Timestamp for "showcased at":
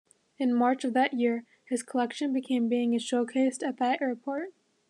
2.93-3.77